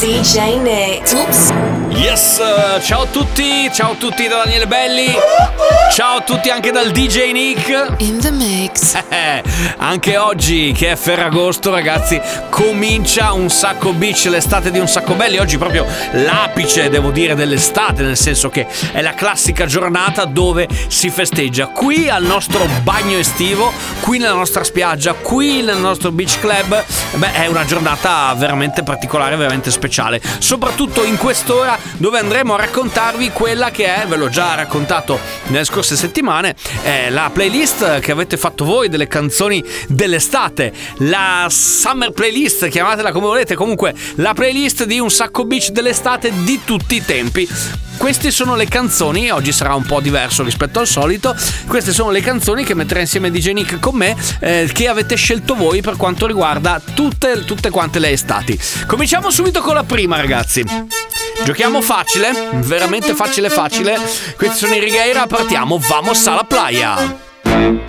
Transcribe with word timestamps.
DJ 0.00 0.60
Nick. 0.62 1.12
Oops. 1.12 1.52
Yes, 1.88 2.40
ciao 2.82 3.02
a 3.02 3.06
tutti, 3.06 3.68
ciao 3.72 3.92
a 3.92 3.94
tutti 3.96 4.28
da 4.28 4.44
Daniele 4.44 4.68
Belli, 4.68 5.12
ciao 5.92 6.18
a 6.18 6.20
tutti 6.20 6.48
anche 6.50 6.70
dal 6.70 6.92
DJ 6.92 7.32
Nick. 7.32 7.94
In 7.98 8.20
the 8.20 8.30
mix. 8.30 8.96
Anche 9.78 10.16
oggi 10.16 10.72
che 10.72 10.92
è 10.92 10.96
Ferragosto 10.96 11.70
ragazzi 11.70 12.20
comincia 12.50 13.32
un 13.32 13.50
sacco 13.50 13.92
beach, 13.92 14.26
l'estate 14.26 14.70
di 14.70 14.78
un 14.78 14.86
sacco 14.86 15.14
belli, 15.14 15.38
oggi 15.38 15.58
proprio 15.58 15.86
l'apice 16.12 16.88
devo 16.88 17.10
dire 17.10 17.34
dell'estate, 17.34 18.02
nel 18.02 18.16
senso 18.16 18.48
che 18.48 18.66
è 18.92 19.00
la 19.00 19.14
classica 19.14 19.66
giornata 19.66 20.24
dove 20.24 20.68
si 20.86 21.10
festeggia 21.10 21.68
qui 21.68 22.08
al 22.08 22.24
nostro 22.24 22.66
bagno 22.82 23.18
estivo, 23.18 23.72
qui 24.00 24.18
nella 24.18 24.34
nostra 24.34 24.62
spiaggia, 24.62 25.14
qui 25.14 25.62
nel 25.62 25.78
nostro 25.78 26.12
beach 26.12 26.38
club, 26.38 26.84
beh 27.14 27.32
è 27.32 27.46
una 27.46 27.64
giornata 27.64 28.32
veramente 28.36 28.82
particolare, 28.82 29.36
veramente 29.36 29.70
speciale, 29.70 29.87
soprattutto 30.38 31.04
in 31.04 31.16
quest'ora 31.16 31.78
dove 31.96 32.18
andremo 32.18 32.54
a 32.54 32.58
raccontarvi 32.58 33.30
quella 33.30 33.70
che 33.70 33.94
è, 33.94 34.06
ve 34.06 34.16
l'ho 34.16 34.28
già 34.28 34.54
raccontato 34.54 35.18
nelle 35.46 35.64
scorse 35.64 35.96
settimane, 35.96 36.54
la 37.10 37.30
playlist 37.32 38.00
che 38.00 38.12
avete 38.12 38.36
fatto 38.36 38.64
voi 38.64 38.88
delle 38.88 39.08
canzoni 39.08 39.62
dell'estate, 39.88 40.72
la 40.98 41.46
summer 41.50 42.10
playlist, 42.10 42.68
chiamatela 42.68 43.12
come 43.12 43.26
volete, 43.26 43.54
comunque 43.54 43.94
la 44.16 44.34
playlist 44.34 44.84
di 44.84 44.98
un 44.98 45.10
sacco 45.10 45.44
beach 45.44 45.70
dell'estate 45.70 46.32
di 46.44 46.60
tutti 46.64 46.96
i 46.96 47.04
tempi. 47.04 47.48
Queste 47.98 48.30
sono 48.30 48.54
le 48.54 48.68
canzoni, 48.68 49.28
oggi 49.28 49.50
sarà 49.50 49.74
un 49.74 49.82
po' 49.82 50.00
diverso 50.00 50.44
rispetto 50.44 50.78
al 50.78 50.86
solito, 50.86 51.34
queste 51.66 51.92
sono 51.92 52.10
le 52.12 52.20
canzoni 52.20 52.62
che 52.62 52.74
metterà 52.74 53.00
insieme 53.00 53.28
DJ 53.28 53.50
Nick 53.50 53.80
con 53.80 53.96
me, 53.96 54.16
eh, 54.38 54.70
che 54.72 54.86
avete 54.86 55.16
scelto 55.16 55.56
voi 55.56 55.80
per 55.80 55.96
quanto 55.96 56.28
riguarda 56.28 56.80
tutte, 56.94 57.44
tutte 57.44 57.70
quante 57.70 57.98
le 57.98 58.10
estati. 58.10 58.56
Cominciamo 58.86 59.30
subito 59.30 59.60
con 59.60 59.74
la 59.74 59.77
prima 59.84 60.16
ragazzi. 60.16 60.64
Giochiamo 61.44 61.80
facile, 61.80 62.32
veramente 62.54 63.14
facile 63.14 63.48
facile. 63.48 63.98
Questi 64.36 64.58
sono 64.58 64.74
i 64.74 64.80
Righeira, 64.80 65.26
partiamo, 65.26 65.78
vamos 65.78 66.26
alla 66.26 66.44
playa. 66.44 67.87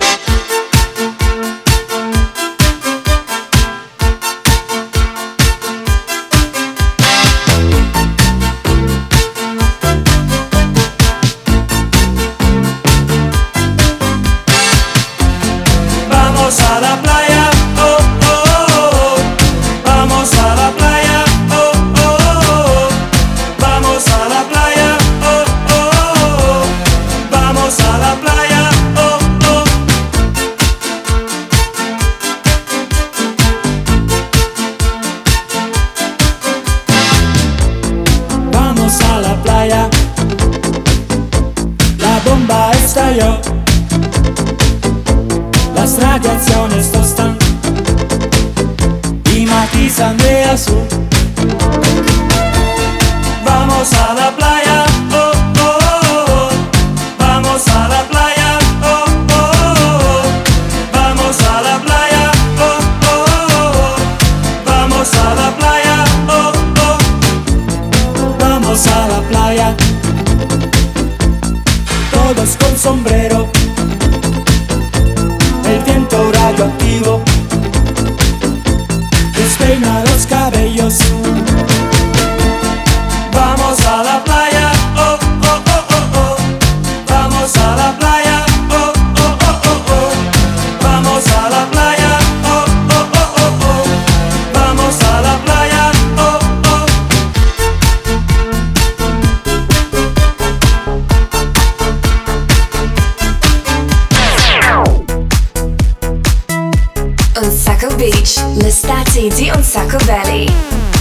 L'estate 109.20 109.28
di 109.28 109.50
Un 109.54 109.62
Sacco 109.62 109.98
Belly. 110.06 110.99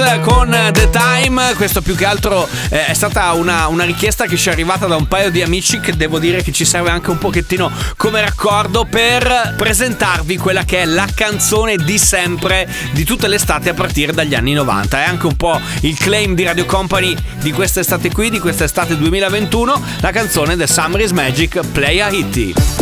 Con 0.00 0.48
The 0.72 0.88
Time, 0.88 1.52
questo 1.56 1.82
più 1.82 1.94
che 1.94 2.06
altro 2.06 2.48
eh, 2.70 2.86
è 2.86 2.94
stata 2.94 3.32
una, 3.32 3.66
una 3.66 3.84
richiesta 3.84 4.24
che 4.24 4.38
ci 4.38 4.48
è 4.48 4.52
arrivata 4.52 4.86
da 4.86 4.96
un 4.96 5.06
paio 5.06 5.30
di 5.30 5.42
amici 5.42 5.78
che 5.78 5.94
devo 5.94 6.18
dire 6.18 6.42
che 6.42 6.52
ci 6.52 6.64
serve 6.64 6.88
anche 6.88 7.10
un 7.10 7.18
pochettino 7.18 7.70
come 7.96 8.22
raccordo 8.22 8.86
per 8.86 9.54
presentarvi 9.58 10.38
quella 10.38 10.64
che 10.64 10.80
è 10.80 10.84
la 10.86 11.06
canzone 11.14 11.76
di 11.76 11.98
sempre 11.98 12.66
di 12.92 13.04
tutte 13.04 13.28
le 13.28 13.34
estate 13.34 13.68
a 13.68 13.74
partire 13.74 14.12
dagli 14.12 14.34
anni 14.34 14.54
90. 14.54 15.02
È 15.02 15.06
anche 15.06 15.26
un 15.26 15.36
po' 15.36 15.60
il 15.80 15.98
claim 15.98 16.34
di 16.34 16.44
Radio 16.44 16.64
Company 16.64 17.14
di 17.38 17.52
quest'estate 17.52 18.10
qui, 18.10 18.30
di 18.30 18.38
quest'estate 18.38 18.96
2021, 18.96 19.82
la 20.00 20.10
canzone 20.12 20.56
The 20.56 20.66
Summer 20.66 21.00
is 21.02 21.10
Magic 21.10 21.60
Play 21.72 22.00
a 22.00 22.08
Hitty. 22.08 22.79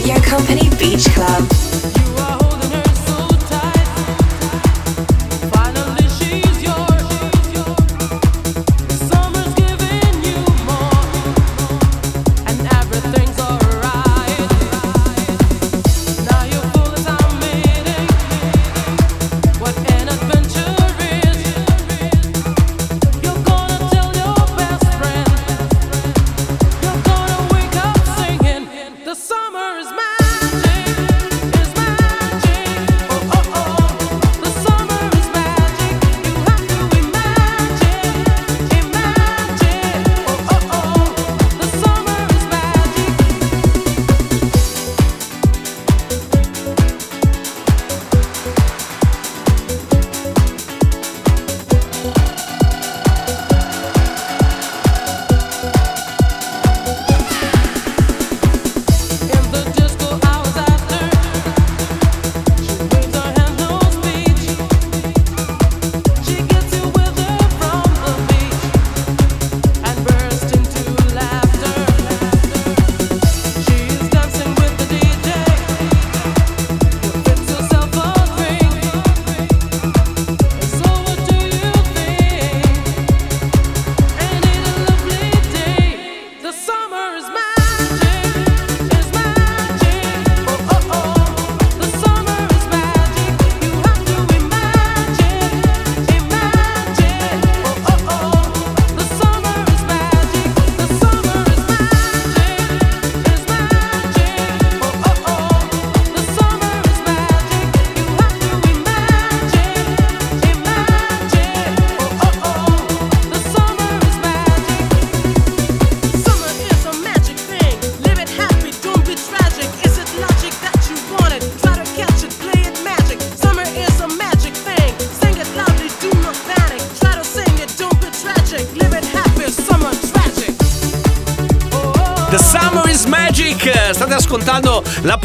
Radio 0.00 0.18
Company 0.22 0.70
Beach 0.78 1.04
Club. 1.12 1.69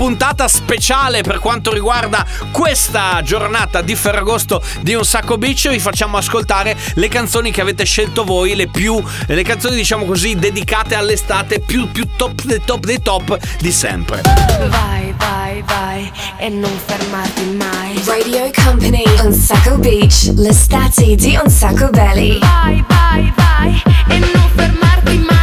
Puntata 0.06 0.48
speciale 0.48 1.24
per 1.24 1.40
quanto 1.40 1.74
riguarda 1.74 2.24
questa 2.52 3.24
giornata 3.24 3.82
di 3.82 3.96
Ferragosto 3.96 4.62
di 4.82 4.94
Un 4.94 5.04
Sacco 5.04 5.40
Beach. 5.40 5.68
Vi 5.68 5.80
facciamo 5.80 6.18
ascoltare 6.18 6.78
le 6.94 7.08
canzoni 7.08 7.50
che 7.50 7.62
avete 7.62 7.86
scelto 7.86 8.24
voi, 8.24 8.54
le 8.54 8.68
più, 8.68 9.04
le 9.26 9.42
canzoni 9.42 9.76
diciamo 9.76 10.06
così 10.06 10.36
dedicate 10.36 10.94
all'estate 10.94 11.60
più, 11.60 11.90
più 11.90 12.08
top 12.16 12.44
dei 12.44 12.62
top 12.64 12.86
dei 12.86 13.02
top 13.02 13.36
di 13.58 13.72
sempre. 13.72 14.22
Vai, 14.68 15.12
vai, 15.18 15.64
vai, 15.66 16.12
e 16.38 16.50
non 16.50 16.78
fermarti 16.86 17.46
mai. 17.58 18.00
Radio 18.06 18.52
Company 18.64 19.06
on 19.24 19.34
Sacco 19.34 19.80
Beach, 19.80 20.32
l'estate 20.36 21.16
di 21.16 21.36
Un 21.44 21.50
Sacco 21.50 21.90
Belly. 21.90 22.38
Vai, 22.38 22.86
vai, 22.88 23.34
vai, 23.36 23.82
e 24.10 24.20
non 24.20 24.50
fermarti 24.54 25.18
mai. 25.18 25.35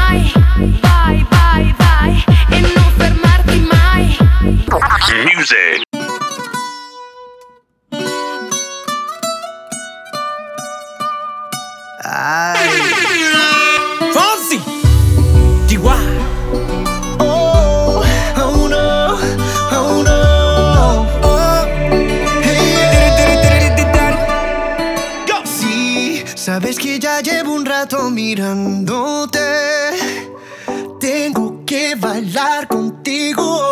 Music. 5.43 5.83
Fonzie! 14.15 14.61
Chihuahua! 15.67 15.99
Oh, 17.19 18.05
oh 18.37 18.69
no, 18.69 19.19
oh 19.73 20.03
no. 20.05 21.09
Oh, 21.25 21.67
hey, 22.45 23.83
Go. 25.27 25.43
Sí, 25.45 26.23
sabes 26.37 26.79
que 26.79 27.01
ya 27.01 27.21
llevo 27.21 27.55
un 27.55 27.67
rato 27.67 28.11
mirándote. 28.11 29.41
Tengo 31.01 31.65
que 31.67 31.97
bailar 31.97 32.69
contigo 32.69 33.72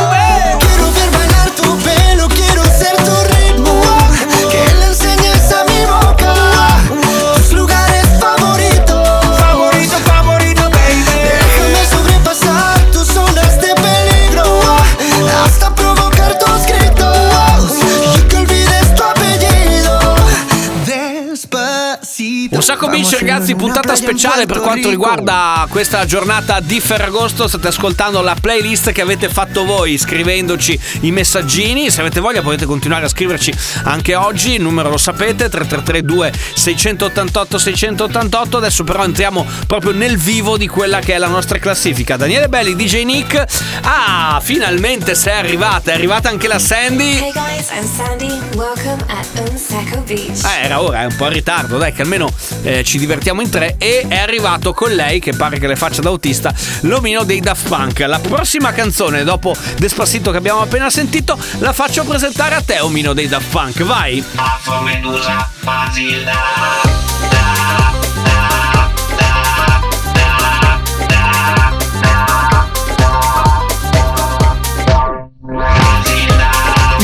Beach 22.91 23.17
ragazzi, 23.19 23.55
puntata 23.55 23.95
speciale 23.95 24.45
per 24.45 24.59
quanto 24.59 24.89
riguarda 24.89 25.65
questa 25.69 26.03
giornata 26.03 26.59
di 26.59 26.81
Ferragosto. 26.81 27.47
State 27.47 27.69
ascoltando 27.69 28.21
la 28.21 28.35
playlist 28.39 28.91
che 28.91 28.99
avete 28.99 29.29
fatto 29.29 29.63
voi 29.63 29.97
scrivendoci 29.97 30.77
i 31.01 31.11
messaggini. 31.11 31.89
Se 31.89 32.01
avete 32.01 32.19
voglia 32.19 32.41
potete 32.41 32.65
continuare 32.65 33.05
a 33.05 33.07
scriverci 33.07 33.53
anche 33.85 34.13
oggi. 34.15 34.55
Il 34.55 34.61
numero 34.61 34.89
lo 34.89 34.97
sapete, 34.97 35.47
3332 35.47 36.33
688 36.53 37.57
688. 37.57 38.57
Adesso 38.57 38.83
però 38.83 39.05
entriamo 39.05 39.47
proprio 39.67 39.93
nel 39.93 40.17
vivo 40.17 40.57
di 40.57 40.67
quella 40.67 40.99
che 40.99 41.13
è 41.13 41.17
la 41.17 41.27
nostra 41.27 41.59
classifica. 41.59 42.17
Daniele 42.17 42.49
Belli, 42.49 42.75
DJ 42.75 43.03
Nick. 43.03 43.45
Ah, 43.83 44.41
finalmente 44.43 45.15
sei 45.15 45.37
arrivata. 45.37 45.91
È 45.91 45.93
arrivata 45.93 46.27
anche 46.27 46.49
la 46.49 46.59
Sandy. 46.59 47.19
Hey 47.19 47.31
guys, 47.31 47.69
I'm 47.69 47.87
Sandy. 47.95 48.37
Welcome 48.55 49.01
at 49.07 49.49
Un 49.49 49.57
Sacco 49.57 50.01
Beach. 50.01 50.43
Eh, 50.43 50.65
era 50.65 50.81
ora, 50.81 51.03
è 51.03 51.05
un 51.05 51.15
po' 51.15 51.27
in 51.27 51.33
ritardo, 51.33 51.77
dai, 51.77 51.93
che 51.93 52.01
almeno 52.01 52.29
eh, 52.63 52.80
ci 52.83 52.97
divertiamo 52.97 53.41
in 53.41 53.49
tre. 53.49 53.75
E 53.77 54.05
è 54.07 54.17
arrivato 54.17 54.73
con 54.73 54.91
lei, 54.91 55.19
che 55.19 55.33
pare 55.33 55.59
che 55.59 55.67
le 55.67 55.75
faccia 55.75 56.01
da 56.01 56.09
autista, 56.09 56.53
l'omino 56.81 57.23
dei 57.23 57.39
Daft 57.39 57.67
Punk. 57.67 57.99
La 57.99 58.19
prossima 58.19 58.71
canzone, 58.71 59.23
dopo 59.23 59.55
Despacito 59.77 60.31
che 60.31 60.37
abbiamo 60.37 60.61
appena 60.61 60.89
sentito, 60.89 61.37
la 61.59 61.73
faccio 61.73 62.03
presentare 62.03 62.55
a 62.55 62.61
te, 62.61 62.79
omino 62.79 63.13
dei 63.13 63.27
Daft 63.27 63.49
Punk. 63.49 63.83
Vai! 63.83 64.23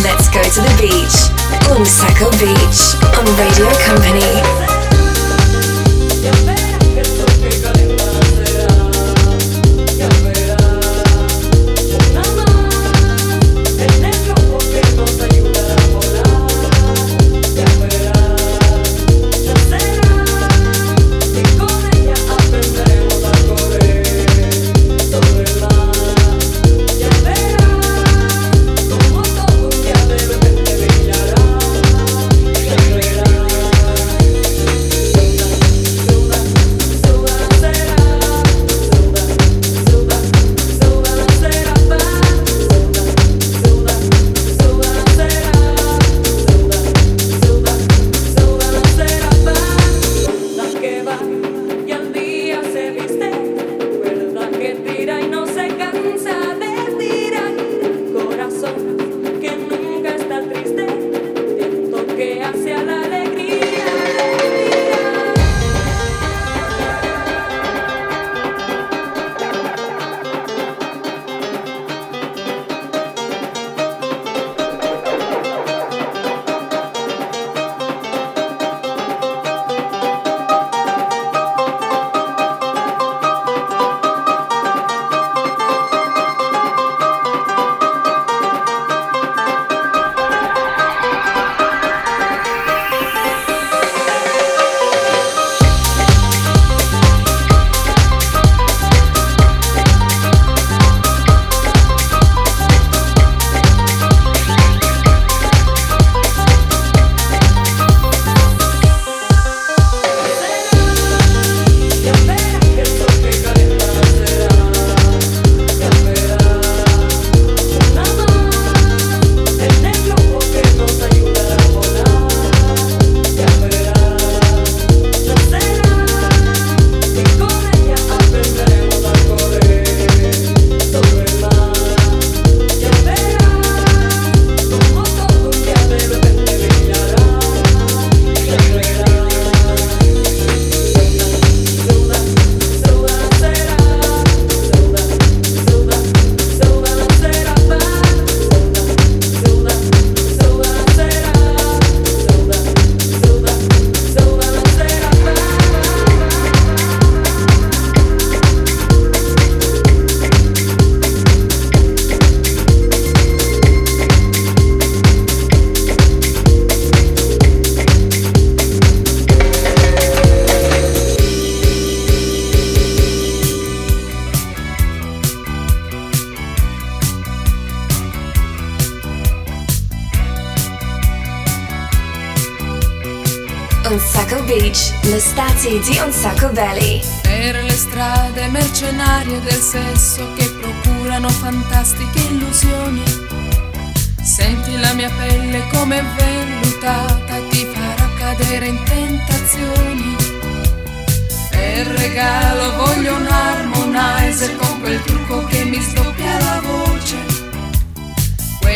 Let's 0.04 0.30
go 0.30 0.42
to 0.42 0.62
the 0.62 0.74
beach. 0.80 1.30
Un 1.76 1.86
Sacco 1.86 2.30
Beach 2.38 2.96
on 3.18 3.36
Radio 3.36 3.68
Company. 3.86 4.67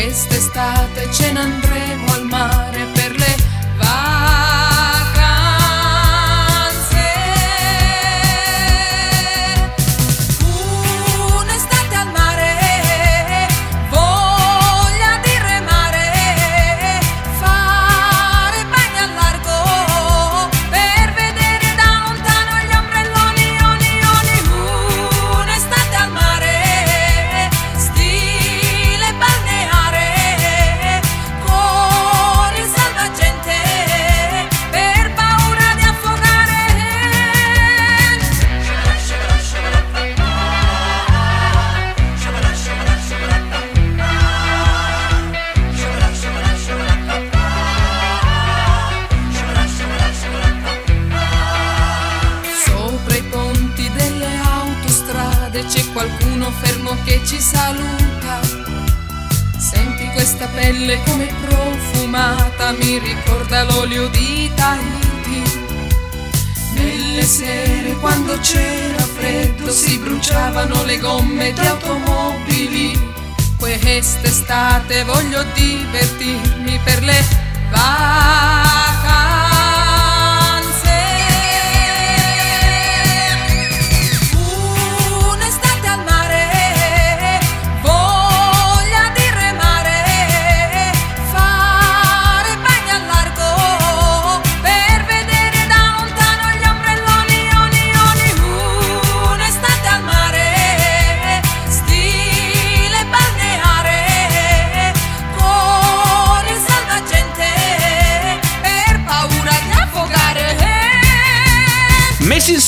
Quest'estate 0.04 1.12
ce 1.12 1.30
ne 1.30 1.38
andremo 1.38 2.12
al 2.12 2.24
mare 2.24 2.86
per 2.92 3.12
le 3.12 3.36
varie 3.76 4.21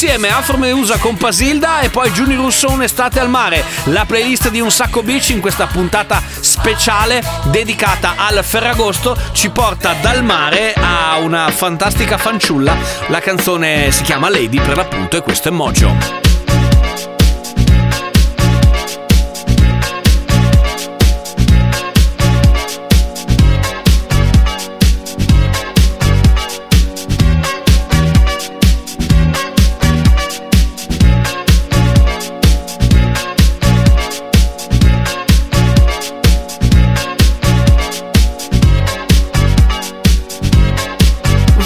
insieme 0.05 0.29
Afro 0.29 0.59
Meusa 0.59 0.99
con 0.99 1.17
Pasilda 1.17 1.81
e 1.81 1.88
poi 1.88 2.12
Giuni 2.12 2.35
Russo 2.35 2.69
un'estate 2.69 3.21
al 3.21 3.31
mare, 3.31 3.64
la 3.85 4.05
playlist 4.05 4.51
di 4.51 4.61
Un 4.61 4.71
Sacco 4.71 5.03
Beach 5.03 5.31
in 5.31 5.40
questa 5.40 5.67
puntata 5.67 6.23
speciale 6.40 7.23
dedicata 7.45 8.12
al 8.17 8.45
Ferragosto 8.45 9.17
ci 9.33 9.49
porta 9.49 9.95
dal 10.03 10.23
mare 10.23 10.75
a 10.75 11.17
una 11.21 11.51
fantastica 11.51 12.19
fanciulla, 12.19 12.77
la 13.07 13.21
canzone 13.21 13.90
si 13.93 14.03
chiama 14.03 14.29
Lady 14.29 14.61
per 14.61 14.77
l'appunto 14.77 15.17
e 15.17 15.23
questo 15.23 15.49
è 15.49 15.53
Mojo. 15.53 16.23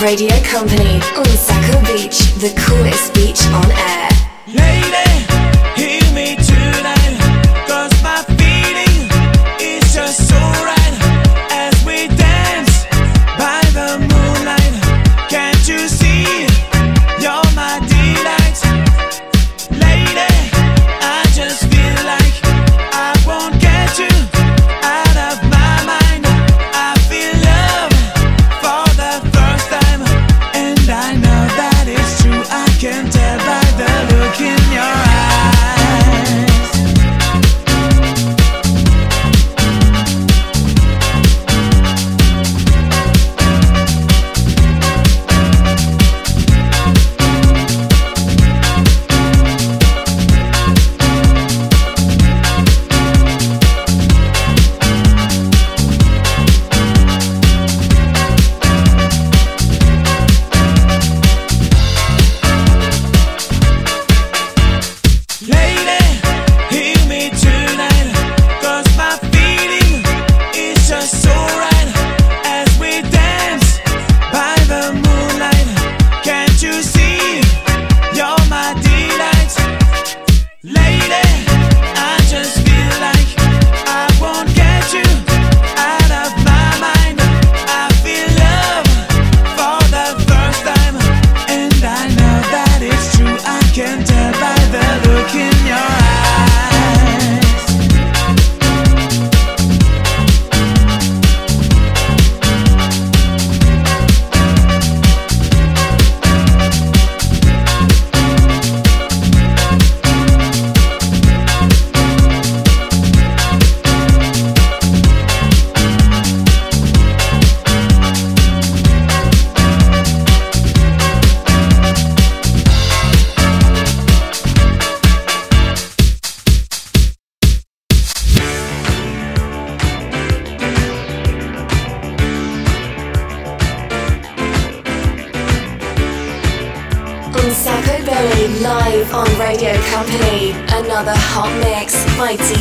Radio 0.08 0.40
Company 0.42 1.00
on 1.14 1.26
Saco 1.36 1.80
Beach, 1.82 2.32
the 2.36 2.50
coolest 2.56 3.12
beach 3.12 3.46
on 3.48 3.70
air. 3.72 3.97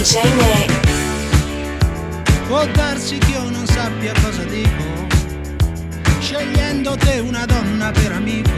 DJ 0.08 0.24
Nick. 0.36 0.88
Può 2.48 2.66
darsi 2.68 3.18
che 3.18 3.32
io 3.32 3.50
non 3.50 3.68
sappia 3.68 4.14
cosa 4.24 4.44
dico, 4.44 5.06
scegliendo 6.20 6.96
te 6.96 7.20
una 7.20 7.46
donna 7.46 7.92
per 7.92 8.14
amico, 8.14 8.50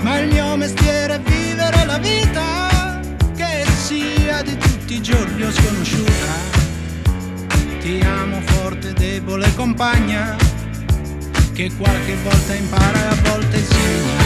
ma 0.00 0.18
il 0.18 0.32
mio 0.32 0.56
mestiere 0.56 1.14
è 1.14 1.20
vivere 1.20 1.84
la 1.84 1.98
vita, 1.98 3.00
che 3.36 3.64
sia 3.76 4.42
di 4.42 4.56
tutti 4.56 4.94
i 4.94 5.02
giorni 5.02 5.44
o 5.44 5.52
sconosciuta. 5.52 6.34
Ti 7.78 8.00
amo 8.04 8.40
forte, 8.40 8.92
debole 8.94 9.54
compagna, 9.54 10.36
che 11.52 11.70
qualche 11.76 12.16
volta 12.24 12.54
impara 12.54 12.98
e 12.98 13.06
a 13.06 13.30
volte 13.30 13.56
insegna. 13.56 14.21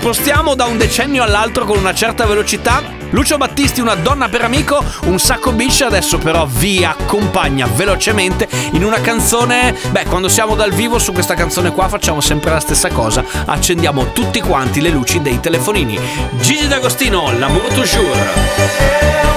Spostiamo 0.00 0.54
da 0.54 0.64
un 0.64 0.78
decennio 0.78 1.22
all'altro 1.22 1.66
con 1.66 1.76
una 1.76 1.92
certa 1.92 2.24
velocità. 2.24 2.82
Lucio 3.10 3.36
Battisti, 3.36 3.82
una 3.82 3.94
donna 3.96 4.30
per 4.30 4.40
amico, 4.40 4.82
un 5.04 5.18
sacco 5.18 5.52
bici, 5.52 5.82
adesso 5.82 6.16
però 6.16 6.46
vi 6.46 6.82
accompagna 6.82 7.66
velocemente 7.66 8.48
in 8.72 8.82
una 8.82 9.02
canzone. 9.02 9.76
Beh, 9.90 10.06
quando 10.06 10.30
siamo 10.30 10.54
dal 10.54 10.72
vivo 10.72 10.98
su 10.98 11.12
questa 11.12 11.34
canzone 11.34 11.70
qua 11.70 11.88
facciamo 11.88 12.22
sempre 12.22 12.50
la 12.50 12.60
stessa 12.60 12.88
cosa, 12.88 13.22
accendiamo 13.44 14.12
tutti 14.12 14.40
quanti 14.40 14.80
le 14.80 14.88
luci 14.88 15.20
dei 15.20 15.38
telefonini. 15.38 16.00
Gigi 16.40 16.66
D'Agostino, 16.66 17.38
l'amour 17.38 17.70
toujours. 17.74 19.29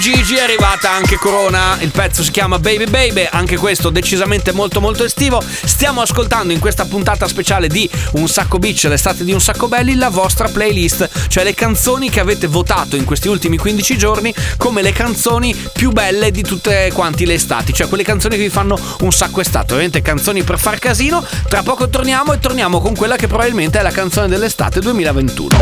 Gigi 0.00 0.36
è 0.36 0.42
arrivata 0.42 0.92
anche 0.92 1.16
Corona, 1.16 1.76
il 1.80 1.90
pezzo 1.90 2.22
si 2.22 2.30
chiama 2.30 2.60
Baby 2.60 2.88
Baby, 2.88 3.26
anche 3.28 3.56
questo 3.56 3.90
decisamente 3.90 4.52
molto 4.52 4.80
molto 4.80 5.02
estivo. 5.02 5.42
Stiamo 5.42 6.00
ascoltando 6.00 6.52
in 6.52 6.60
questa 6.60 6.84
puntata 6.84 7.26
speciale 7.26 7.66
di 7.66 7.90
Un 8.12 8.28
Sacco 8.28 8.58
Beach, 8.58 8.84
l'estate 8.84 9.24
di 9.24 9.32
Un 9.32 9.40
Sacco 9.40 9.66
Belli, 9.66 9.96
la 9.96 10.08
vostra 10.08 10.46
playlist, 10.48 11.26
cioè 11.28 11.42
le 11.42 11.52
canzoni 11.52 12.10
che 12.10 12.20
avete 12.20 12.46
votato 12.46 12.94
in 12.94 13.04
questi 13.04 13.26
ultimi 13.26 13.56
15 13.56 13.98
giorni 13.98 14.32
come 14.56 14.82
le 14.82 14.92
canzoni 14.92 15.52
più 15.72 15.90
belle 15.90 16.30
di 16.30 16.42
tutte 16.42 16.92
quanti 16.94 17.26
le 17.26 17.34
estati, 17.34 17.72
cioè 17.72 17.88
quelle 17.88 18.04
canzoni 18.04 18.36
che 18.36 18.42
vi 18.42 18.50
fanno 18.50 18.78
un 19.00 19.10
sacco 19.10 19.40
estate, 19.40 19.72
ovviamente 19.72 20.00
canzoni 20.00 20.44
per 20.44 20.60
far 20.60 20.78
casino. 20.78 21.26
Tra 21.48 21.64
poco 21.64 21.88
torniamo 21.88 22.32
e 22.32 22.38
torniamo 22.38 22.80
con 22.80 22.94
quella 22.94 23.16
che 23.16 23.26
probabilmente 23.26 23.80
è 23.80 23.82
la 23.82 23.90
canzone 23.90 24.28
dell'estate 24.28 24.78
2021. 24.78 25.56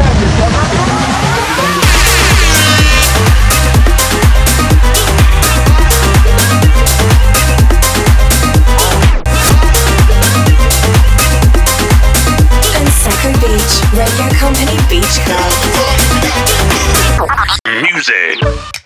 Beach 14.97 15.21
Club. 15.27 15.53
Music. 17.83 18.86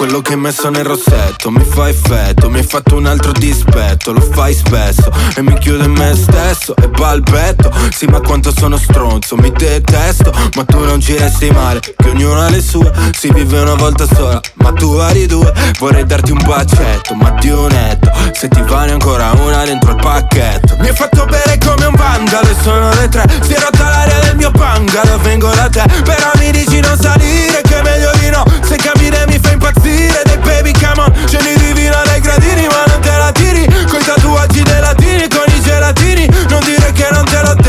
Quello 0.00 0.22
che 0.22 0.32
hai 0.32 0.38
messo 0.38 0.70
nel 0.70 0.82
rossetto. 0.82 1.50
Mi 1.50 1.62
fa 1.62 1.90
effetto 1.90 2.48
Mi 2.48 2.60
hai 2.60 2.64
fatto 2.64 2.96
un 2.96 3.04
altro 3.04 3.32
dispetto, 3.32 4.12
lo 4.12 4.22
fai 4.22 4.54
spesso 4.54 5.12
E 5.36 5.42
mi 5.42 5.52
chiudo 5.58 5.84
in 5.84 5.90
me 5.90 6.14
stesso. 6.16 6.74
E 6.74 6.88
balbetto 6.88 7.70
Sì 7.90 8.06
ma 8.06 8.18
quanto 8.20 8.50
sono 8.50 8.78
stronzo, 8.78 9.36
mi 9.36 9.52
detesto. 9.52 10.32
Ma 10.56 10.64
tu 10.64 10.82
non 10.86 11.02
ci 11.02 11.18
resti 11.18 11.50
male, 11.50 11.80
che 11.80 12.08
ognuno 12.08 12.40
ha 12.40 12.48
le 12.48 12.62
sue. 12.62 12.90
Si 13.14 13.30
vive 13.30 13.60
una 13.60 13.74
volta 13.74 14.06
sola, 14.06 14.40
ma 14.54 14.72
tu 14.72 14.96
vari 14.96 15.26
due. 15.26 15.52
Vorrei 15.78 16.06
darti 16.06 16.30
un 16.30 16.42
bacetto, 16.46 17.12
ma 17.14 17.30
di 17.38 17.50
un 17.50 17.66
netto 17.68 18.10
Se 18.32 18.48
ti 18.48 18.62
vale 18.62 18.92
ancora 18.92 19.32
una 19.32 19.64
dentro 19.64 19.90
il 19.90 19.96
pacchetto. 19.96 20.76
Mi 20.78 20.88
hai 20.88 20.94
fatto 20.94 21.26
bere 21.26 21.58
come 21.58 21.84
un 21.84 21.94
vandalo 21.94 22.48
e 22.48 22.56
sono 22.62 22.88
le 22.94 23.08
tre. 23.10 23.24
Si 23.42 23.52
è 23.52 23.60
rotta 23.60 23.90
l'aria 23.90 24.18
del 24.20 24.36
mio 24.36 24.50
bungalow, 24.50 25.20
vengo 25.20 25.50
da 25.50 25.68
te. 25.68 25.84
Però 26.04 26.30
mi 26.38 26.50
dici 26.52 26.80
non 26.80 26.98
salire, 26.98 27.60
che 27.60 27.80
è 27.80 27.82
meglio 27.82 28.10
di 28.14 28.19
no 28.30 28.44
Se 28.66 28.76
camminare 28.76 29.26
mi 29.26 29.38
fa 29.38 29.52
impazzire. 29.52 30.22
Dei 30.24 30.38
baby 30.38 30.72
come 30.72 31.02
on, 31.02 31.12
scendi 31.26 31.54
divino 31.58 31.96
dai 32.04 32.20
gradini 32.20 32.66
Ma 32.66 32.84
non 32.86 33.00
te 33.00 33.10
la 33.10 33.32
tiri, 33.32 33.66
coi 33.88 34.02
tatuaggi 34.04 34.62
dei 34.62 34.80
latini 34.80 35.28
Con 35.28 35.44
i 35.46 35.60
gelatini, 35.60 36.28
non 36.48 36.60
dire 36.64 36.92
che 36.92 37.08
non 37.10 37.24
te 37.24 37.40
l'ho 37.42 37.54
detto 37.54 37.59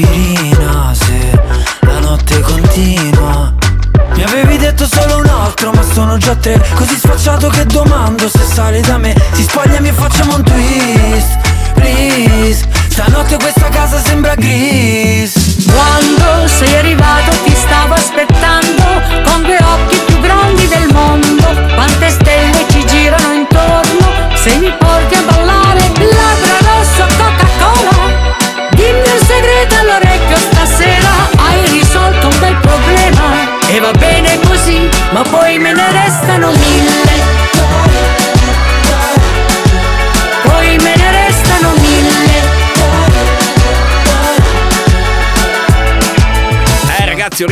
aspirina 0.00 0.94
Se 0.94 1.42
la 1.80 1.98
notte 1.98 2.40
continua. 2.40 3.52
Mi 4.14 4.22
avevi 4.22 4.56
detto 4.56 4.86
solo 4.86 5.18
un 5.18 5.26
altro 5.26 5.70
ma 5.72 5.82
sono 5.82 6.16
già 6.16 6.34
tre. 6.34 6.62
Così 6.74 6.96
sfacciato 6.96 7.48
che 7.48 7.64
domando 7.66 8.28
se 8.28 8.44
sale 8.44 8.80
da 8.80 8.98
me. 8.98 9.14
Si 9.32 9.42
spogliami 9.42 9.88
e 9.88 9.92
facciamo 9.92 10.36
un 10.36 10.42
twist 10.42 11.38
Please. 11.74 12.66
Stanotte 12.88 13.36
questa 13.36 13.68
casa 13.68 14.00
sembra 14.02 14.34
gris 14.34 14.89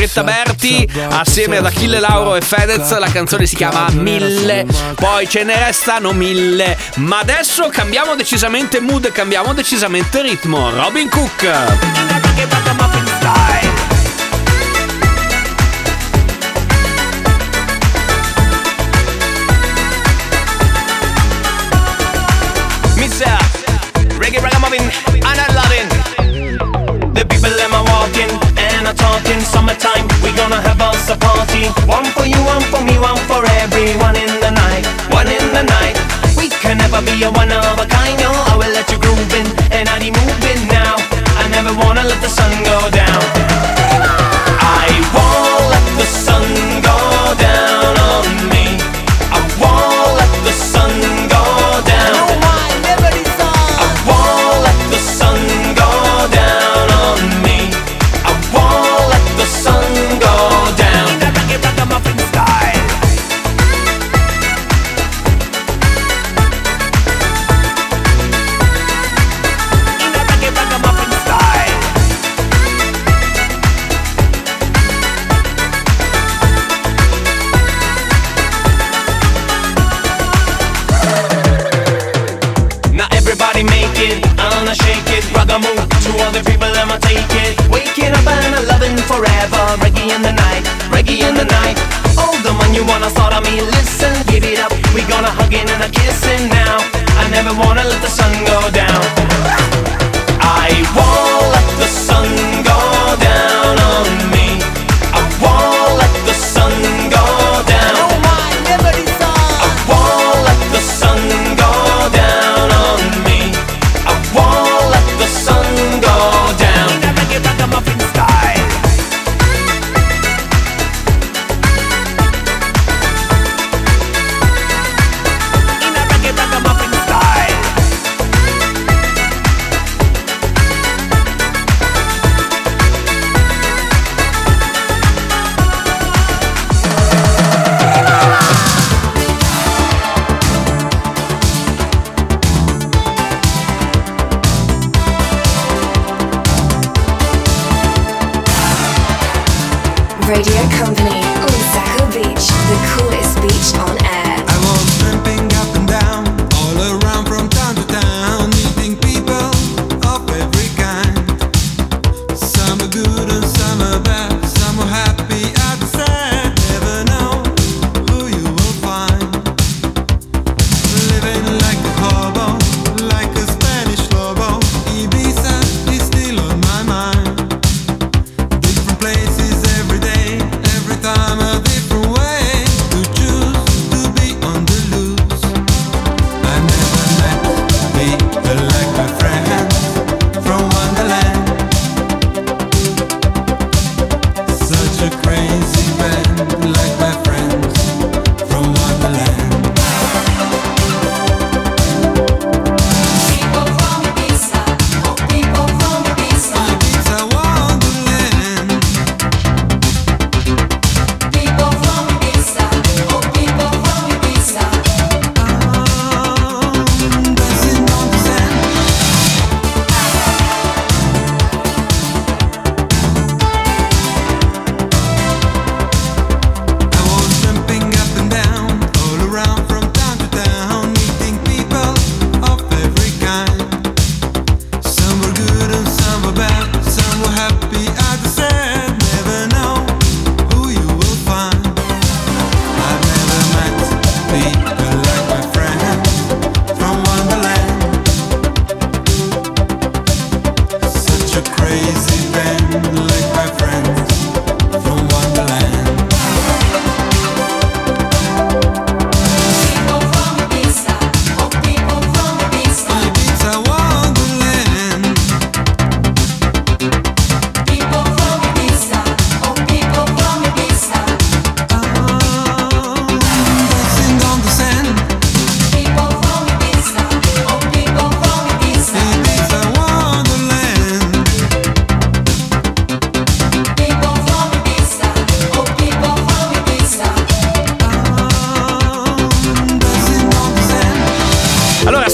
Nicoletta 0.09 0.23
Berti 0.23 0.89
assieme 1.09 1.57
ad 1.57 1.65
Achille 1.65 1.99
Lauro 1.99 2.35
e 2.35 2.41
Fedez. 2.41 2.97
La 2.97 3.09
canzone 3.09 3.45
si 3.45 3.55
chiama 3.55 3.87
Mille. 3.91 4.65
Poi 4.95 5.29
ce 5.29 5.43
ne 5.43 5.63
restano 5.63 6.11
mille. 6.11 6.77
Ma 6.95 7.19
adesso 7.19 7.69
cambiamo 7.71 8.15
decisamente 8.15 8.79
mood, 8.79 9.05
e 9.05 9.11
cambiamo 9.11 9.53
decisamente 9.53 10.21
ritmo. 10.21 10.69
Robin 10.71 11.09
Cook. 11.09 13.08
One 31.67 32.05
for 32.15 32.25
you, 32.25 32.39
one 32.45 32.61
for 32.71 32.81
me, 32.81 32.97
one 32.99 33.19
for 33.27 33.43
everyone 33.59 34.15
in 34.15 34.31
the 34.39 34.51
night, 34.51 34.85
one 35.11 35.27
in 35.27 35.45
the 35.51 35.63
night. 35.63 35.95
We 36.37 36.47
can 36.47 36.77
never 36.77 37.01
be 37.01 37.23
a 37.23 37.31
one 37.31 37.51
of 37.51 37.79
a 37.79 37.85
kind, 37.85 38.19
yo. 38.19 38.31
I 38.31 38.55
will 38.55 38.71
let 38.71 38.89
you 38.91 38.97
groove 38.97 39.33
in 39.33 39.47
and 39.71 39.89
I'll 39.89 39.99
be 39.99 40.11
moving 40.11 40.67
now. 40.67 40.95
I 41.41 41.47
never 41.51 41.75
wanna 41.75 42.03
let 42.03 42.21
the 42.21 42.29
sun 42.29 42.51
go 42.63 42.89
down. 42.91 42.98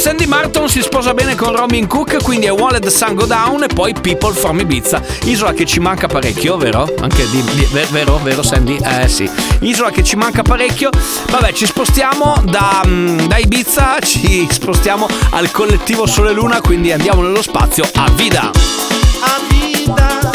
Sandy 0.06 0.28
Martin 0.28 0.70
si 0.70 0.84
sposa 0.84 1.16
bene 1.16 1.34
con 1.34 1.56
Robin 1.56 1.88
Cook, 1.88 2.22
quindi 2.22 2.46
è 2.46 2.52
Wallet 2.52 2.88
Sango 2.90 3.26
Down 3.26 3.64
e 3.64 3.68
poi 3.74 3.92
People 4.00 4.36
from 4.36 4.60
Ibiza. 4.60 5.02
Isola 5.24 5.52
che 5.52 5.66
ci 5.66 5.80
manca 5.80 6.06
parecchio, 6.06 6.58
vero? 6.58 6.88
Anche 7.00 7.28
di, 7.32 7.42
di 7.42 7.68
vero, 7.90 8.20
vero 8.22 8.44
Sandy? 8.44 8.78
Eh 8.78 9.08
sì. 9.08 9.28
Isola 9.62 9.90
che 9.90 10.04
ci 10.04 10.16
manca 10.16 10.44
parecchio. 10.44 10.92
Vabbè, 11.32 11.54
ci 11.54 11.66
spostiamo 11.66 12.40
da, 12.44 12.84
mm, 12.86 13.26
da 13.26 13.40
Ibiza, 13.40 13.98
ci 14.00 14.48
spostiamo 14.48 15.08
al 15.32 15.50
collettivo 15.50 16.06
Sole 16.06 16.34
Luna, 16.34 16.62
quindi 16.62 16.92
andiamo 16.92 17.24
nello 17.24 17.42
spazio 17.42 17.84
a 17.96 18.08
Vida. 18.12 18.52
A 19.22 19.40
Vida. 19.50 20.35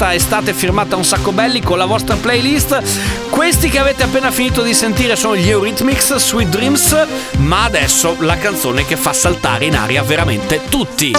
questa 0.00 0.14
estate 0.14 0.54
firmata 0.54 0.96
un 0.96 1.04
sacco 1.04 1.30
belli 1.30 1.60
con 1.60 1.76
la 1.76 1.84
vostra 1.84 2.16
playlist. 2.16 3.28
Questi 3.28 3.68
che 3.68 3.78
avete 3.78 4.02
appena 4.02 4.30
finito 4.30 4.62
di 4.62 4.72
sentire 4.72 5.14
sono 5.14 5.36
gli 5.36 5.50
Eurythmics 5.50 6.16
Sweet 6.16 6.48
Dreams, 6.48 7.06
ma 7.36 7.64
adesso 7.64 8.16
la 8.20 8.38
canzone 8.38 8.86
che 8.86 8.96
fa 8.96 9.12
saltare 9.12 9.66
in 9.66 9.76
aria 9.76 10.02
veramente 10.02 10.62
tutti. 10.70 11.12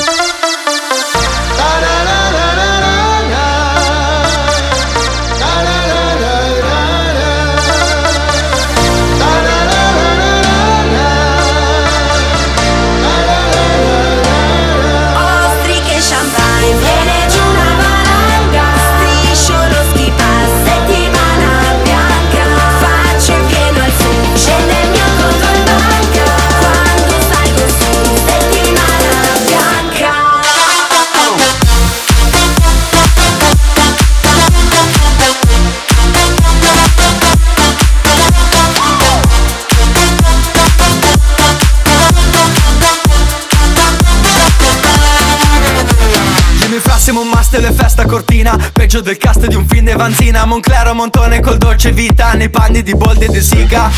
Festa 48.02 48.06
cortina 48.06 48.58
Peggio 48.74 49.02
del 49.02 49.18
cast 49.18 49.46
di 49.46 49.56
un 49.56 49.68
film 49.68 49.86
di 49.86 49.94
Vanzina 49.94 50.46
Monclero 50.46 50.94
Montone 50.94 51.40
col 51.40 51.58
dolce 51.58 51.92
vita 51.92 52.32
Nei 52.34 52.50
panni 52.50 52.82
di 52.82 52.96
Boldi 52.96 53.26
e 53.26 53.28
De 53.30 53.42
Sica. 53.42 53.90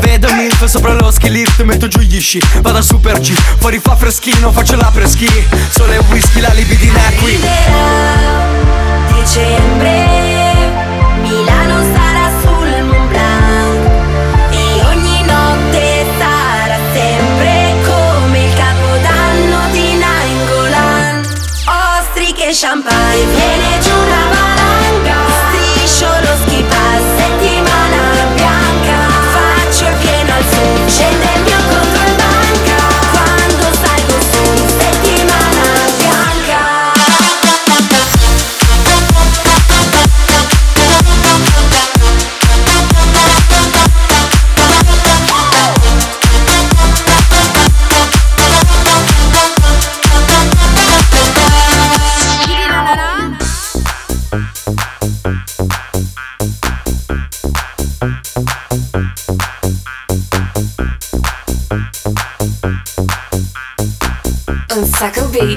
Vedo 0.00 0.32
milf 0.32 0.64
sopra 0.64 0.92
lo 0.92 1.10
ski 1.10 1.30
lift 1.30 1.62
Metto 1.62 1.88
giù 1.88 2.00
gli 2.00 2.20
sci, 2.20 2.40
vado 2.60 2.78
a 2.78 2.82
super 2.82 3.18
G. 3.20 3.32
Fuori 3.58 3.78
fa 3.78 3.96
freschino, 3.96 4.52
faccio 4.52 4.76
la 4.76 4.90
preschi 4.92 5.28
Sole 5.70 5.96
e 5.96 6.02
whisky, 6.08 6.40
la 6.40 6.52
libidina 6.52 6.98
è 7.08 7.14
qui 7.16 7.38
Dicembre, 9.14 10.06
Milano 11.22 11.77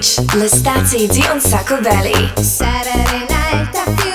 beach, 0.02 0.20
l'estate 0.34 1.06
di 1.06 1.24
un 1.32 1.40
sacco 1.40 1.80
belly. 1.80 2.34
Saturday 2.42 3.28
night, 3.30 4.11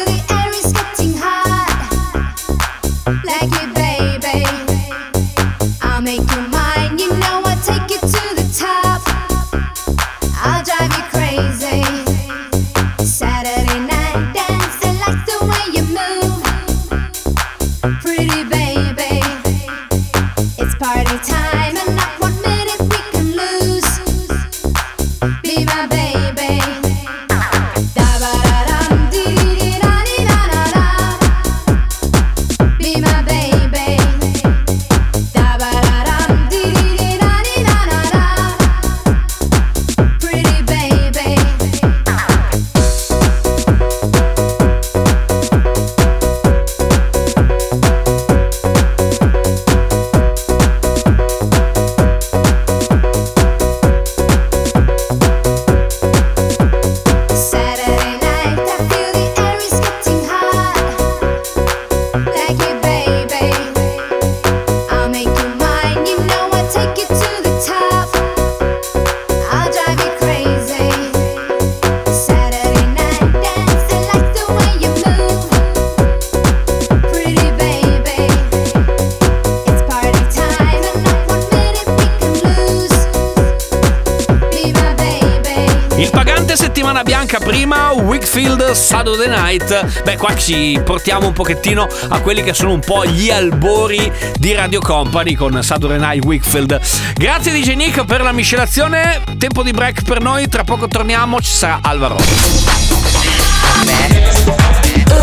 bianca 87.27 87.45
prima, 87.45 87.91
Wickfield 87.91 88.71
Saturday 88.71 89.29
Night. 89.29 90.03
Beh, 90.05 90.17
qua 90.17 90.37
ci 90.37 90.81
portiamo 90.85 91.27
un 91.27 91.33
pochettino 91.33 91.89
a 92.09 92.21
quelli 92.21 92.45
che 92.45 92.55
sono 92.55 92.73
un 92.73 92.79
po' 92.79 93.05
gli 93.05 93.31
albori 93.31 94.13
di 94.39 94.53
Radio 94.53 94.79
Company 94.81 95.35
con 95.35 95.61
Saturday 95.61 95.99
Night 95.99 96.25
Wickfield. 96.25 96.81
Grazie 97.15 97.53
DJ 97.53 97.75
Nick 97.75 98.05
per 98.05 98.23
la 98.23 98.31
miscelazione. 98.31 99.23
Tempo 99.39 99.65
di 99.65 99.73
break 99.73 100.03
per 100.03 100.21
noi, 100.21 100.49
tra 100.49 100.63
poco 100.63 100.87
torniamo, 100.87 101.41
ci 101.41 101.51
sarà 101.51 101.81
Alvaro. 101.83 102.17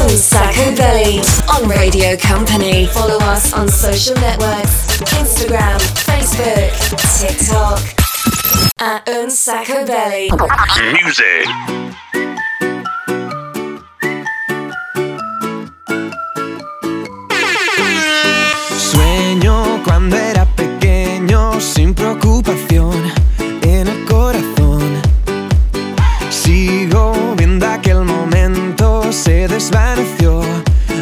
Un 0.05 0.17
sacco 0.17 0.71
belly 0.75 1.21
on 1.45 1.71
Radio 1.71 2.17
Company. 2.17 2.85
Follow 2.85 3.17
us 3.33 3.53
on 3.53 3.69
social 3.69 4.19
networks 4.19 4.99
Instagram, 5.17 5.79
Facebook, 5.79 6.99
TikTok. 7.17 8.02
At 8.85 9.07
Un 9.07 9.31
sacco 9.31 9.85
belly. 9.85 10.27
Music. 10.91 11.47
Sueño 18.77 19.81
cuando 19.85 20.17
era 20.17 20.43
pequeño 20.57 21.61
sin 21.61 21.93
preocupación 21.93 23.09
en 23.61 23.87
el 23.87 24.03
corazón. 24.03 25.01
Sigo 26.29 27.35
viendo 27.37 27.65
aquel 27.65 28.03
momento, 28.03 29.13
se 29.13 29.47
desvaneció, 29.47 30.41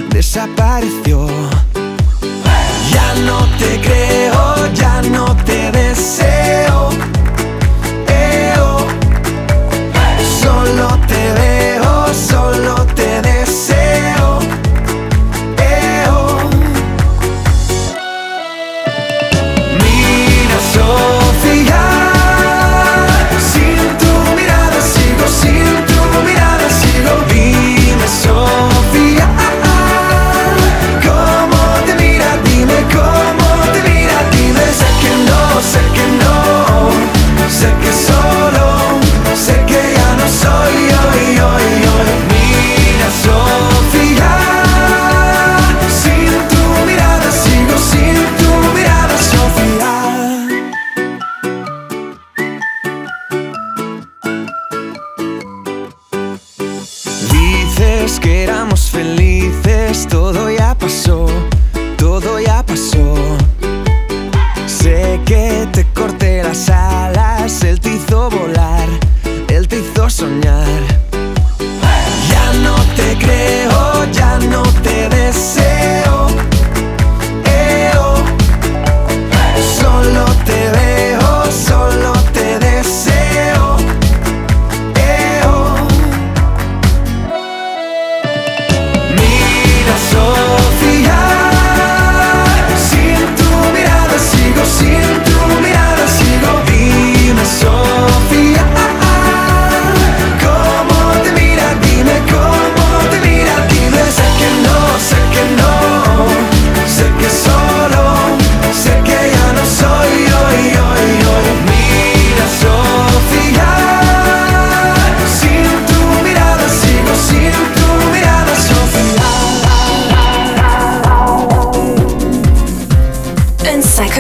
desapareció. 0.10 1.28
Ya 2.94 3.16
no 3.26 3.40
te 3.58 3.82
creo, 3.82 4.72
ya 4.72 5.02
no 5.02 5.36
te 5.38 5.72
deseo. 5.72 6.41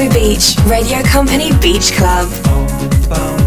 Beach, 0.10 0.56
Radio 0.66 1.02
Company 1.04 1.52
Beach 1.60 1.92
Club. 1.94 3.41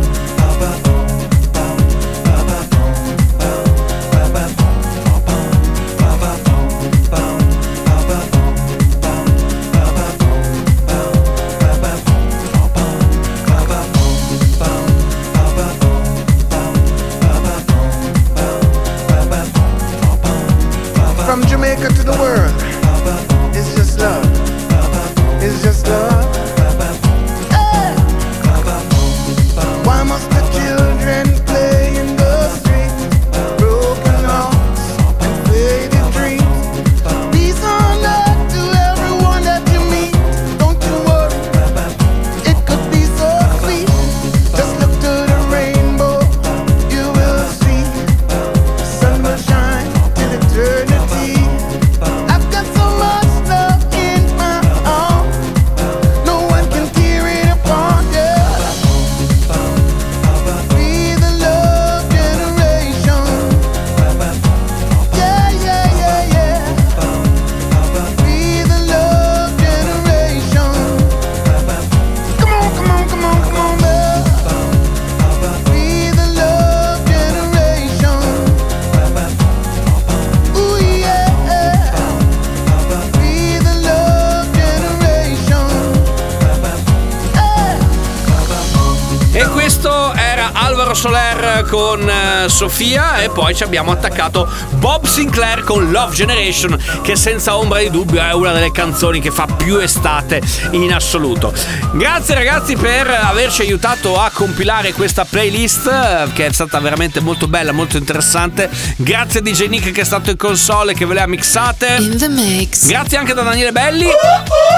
Questo 89.84 90.14
era 90.14 90.52
Alvaro 90.54 90.94
Soler 90.94 91.66
con 91.68 92.08
eh, 92.08 92.48
Sofia 92.48 93.18
e 93.18 93.28
poi 93.28 93.54
ci 93.54 93.64
abbiamo 93.64 93.90
attaccato 93.90 94.50
Bob 94.76 95.04
Sinclair 95.04 95.62
con 95.62 95.90
Love 95.90 96.14
Generation 96.14 96.78
che 97.02 97.16
senza 97.16 97.58
ombra 97.58 97.80
di 97.80 97.90
dubbio 97.90 98.22
è 98.22 98.32
una 98.32 98.52
delle 98.52 98.72
canzoni 98.72 99.20
che 99.20 99.30
fa 99.30 99.44
più 99.44 99.76
estate 99.76 100.40
in 100.70 100.90
assoluto. 100.90 101.52
Grazie 101.92 102.34
ragazzi 102.34 102.76
per 102.76 103.10
averci 103.10 103.60
aiutato 103.60 104.18
a 104.18 104.30
compilare 104.32 104.94
questa 104.94 105.26
playlist 105.26 105.86
eh, 105.86 106.32
che 106.32 106.46
è 106.46 106.52
stata 106.52 106.80
veramente 106.80 107.20
molto 107.20 107.46
bella, 107.46 107.72
molto 107.72 107.98
interessante. 107.98 108.70
Grazie 108.96 109.40
a 109.40 109.42
DJ 109.42 109.66
Nick 109.66 109.92
che 109.92 110.00
è 110.00 110.04
stato 110.04 110.30
in 110.30 110.38
console 110.38 110.94
che 110.94 111.04
ve 111.04 111.12
le 111.12 111.20
ha 111.20 111.26
mixate. 111.26 111.98
Mix. 112.30 112.86
Grazie 112.86 113.18
anche 113.18 113.34
da 113.34 113.42
Daniele 113.42 113.70
Belli 113.70 114.08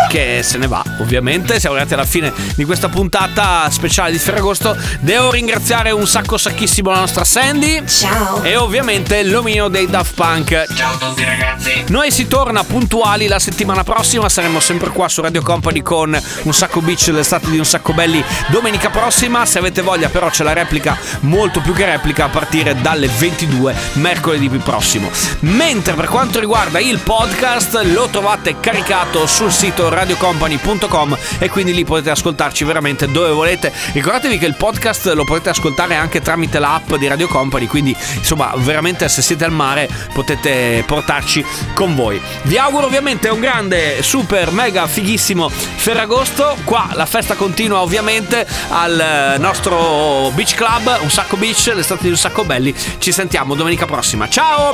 che 0.09 0.41
se 0.43 0.59
ne 0.59 0.67
va 0.67 0.83
ovviamente. 0.99 1.61
Siamo 1.61 1.77
arrivati 1.77 1.95
alla 1.95 2.09
fine 2.09 2.33
di 2.57 2.65
questa 2.65 2.89
puntata 2.89 3.69
speciale 3.71 4.11
di 4.11 4.19
Ferragosto. 4.19 4.77
Devo 5.01 5.30
ringraziare 5.30 5.90
un 5.90 6.07
sacco 6.07 6.36
sacchissimo 6.38 6.90
la 6.90 7.01
nostra 7.01 7.24
Sandy. 7.24 7.86
Ciao. 7.86 8.42
E 8.42 8.57
ovviamente 8.57 9.22
l'omino 9.22 9.68
dei 9.68 9.86
Daft 9.86 10.14
Punk. 10.14 10.64
Ciao 10.74 10.94
a 10.94 10.97
tutti 10.97 11.24
ragazzi. 11.24 11.84
Noi 11.88 12.11
si 12.11 12.26
torna 12.26 12.64
puntuali 12.64 13.26
la 13.26 13.38
settimana 13.38 13.84
prossima, 13.84 14.28
saremo 14.28 14.59
sempre 14.61 14.90
qua 14.90 15.09
su 15.09 15.20
Radio 15.20 15.42
Company 15.42 15.82
con 15.82 16.18
un 16.42 16.55
sacco 16.55 16.80
beach 16.80 17.09
l'estate 17.09 17.51
di 17.51 17.59
un 17.59 17.64
sacco 17.64 17.92
belli 17.92 18.22
domenica 18.49 18.90
prossima. 18.90 19.44
Se 19.44 19.59
avete 19.59 19.82
voglia 19.82 20.09
però 20.09 20.30
c'è 20.30 20.42
la 20.42 20.53
replica, 20.53 20.97
molto 21.20 21.61
più 21.61 21.72
che 21.72 21.84
replica, 21.84 22.24
a 22.24 22.28
partire 22.28 22.80
dalle 22.80 23.09
22 23.09 23.74
mercoledì 23.94 24.49
prossimo. 24.59 25.11
Mentre 25.40 25.94
per 25.94 26.07
quanto 26.07 26.40
riguarda 26.40 26.78
il 26.78 26.99
podcast 26.99 27.80
lo 27.92 28.09
trovate 28.09 28.59
caricato 28.61 29.26
sul 29.26 29.53
sito 29.53 29.88
radiocompany.com 29.88 31.16
e 31.38 31.49
quindi 31.51 31.74
lì 31.74 31.84
potete 31.84 32.11
ascoltarci 32.11 32.64
veramente 32.64 33.11
dove 33.11 33.30
volete. 33.30 33.72
Ricordatevi 33.92 34.38
che 34.38 34.47
il 34.47 34.55
podcast 34.55 34.86
lo 35.14 35.24
potete 35.24 35.51
ascoltare 35.51 35.97
anche 35.97 36.20
tramite 36.20 36.61
l'app 36.61 36.95
di 36.95 37.09
Radio 37.09 37.26
Company, 37.26 37.66
quindi 37.66 37.97
insomma 38.14 38.53
veramente 38.57 39.09
se 39.09 39.20
siete 39.20 39.45
al 39.45 39.51
mare 39.51 39.89
potete 40.12 40.84
portarci 40.87 41.45
con 41.74 41.97
voi. 41.97 42.20
Vi 42.43 42.57
auguro 42.57 42.87
ovviamente 42.87 43.28
un 43.28 43.41
grande, 43.41 44.01
super, 44.03 44.53
mega 44.53 44.87
fighissimo 44.87 45.49
Ferragosto. 45.49 46.57
Qua 46.62 46.91
la 46.93 47.05
festa 47.07 47.34
continua 47.34 47.80
ovviamente 47.80 48.47
al 48.68 49.01
eh, 49.01 49.39
nostro 49.39 50.30
beach 50.34 50.55
club, 50.55 50.99
un 51.01 51.11
sacco 51.11 51.37
beach, 51.37 51.72
l'estate 51.74 52.05
di 52.05 52.11
un 52.11 52.16
sacco 52.16 52.45
belli. 52.45 52.72
Ci 52.99 53.11
sentiamo 53.11 53.57
domenica 53.57 53.87
prossima. 53.87 54.28
Ciao! 54.28 54.72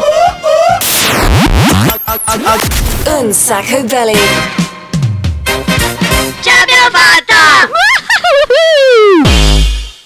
Unsacco 3.06 3.82
Belly. 3.84 4.18
Ce 6.40 6.50
l'abbiamo 6.50 6.90
fatta! 6.90 7.80